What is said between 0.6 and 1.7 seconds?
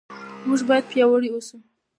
باید پیاوړي اوسو.